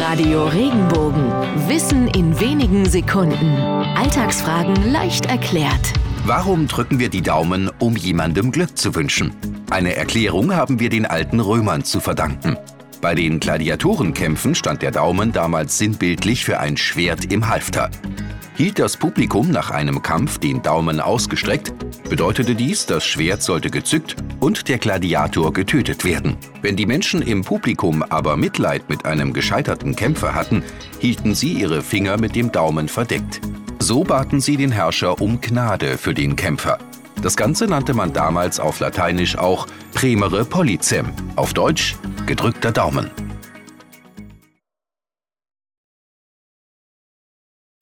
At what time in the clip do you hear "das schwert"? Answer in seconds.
22.86-23.42